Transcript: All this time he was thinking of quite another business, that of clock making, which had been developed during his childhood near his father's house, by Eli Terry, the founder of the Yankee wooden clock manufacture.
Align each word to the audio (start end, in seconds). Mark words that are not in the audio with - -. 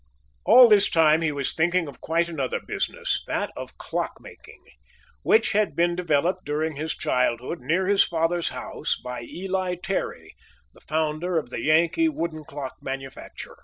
All 0.45 0.67
this 0.67 0.89
time 0.89 1.21
he 1.21 1.31
was 1.31 1.53
thinking 1.53 1.87
of 1.87 2.01
quite 2.01 2.27
another 2.27 2.59
business, 2.59 3.21
that 3.27 3.51
of 3.55 3.77
clock 3.77 4.13
making, 4.19 4.63
which 5.21 5.51
had 5.51 5.75
been 5.75 5.95
developed 5.95 6.43
during 6.43 6.75
his 6.75 6.95
childhood 6.95 7.59
near 7.59 7.85
his 7.85 8.03
father's 8.03 8.49
house, 8.49 8.95
by 8.95 9.21
Eli 9.21 9.75
Terry, 9.75 10.33
the 10.73 10.81
founder 10.81 11.37
of 11.37 11.51
the 11.51 11.61
Yankee 11.61 12.09
wooden 12.09 12.45
clock 12.45 12.77
manufacture. 12.81 13.57